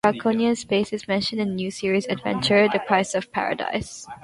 "Draconian 0.03 0.55
space" 0.55 0.91
is 0.93 1.07
mentioned 1.07 1.39
in 1.41 1.49
the 1.49 1.53
New 1.53 1.69
Series 1.69 2.07
Adventure 2.07 2.67
"The 2.67 2.79
Price 2.79 3.13
of 3.13 3.31
Paradise". 3.31 4.07